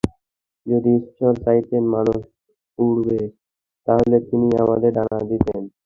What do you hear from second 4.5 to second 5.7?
আমাদের ডানা দিতেন।